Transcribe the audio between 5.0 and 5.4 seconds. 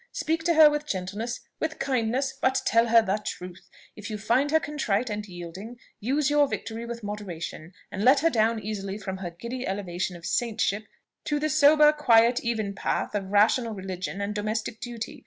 and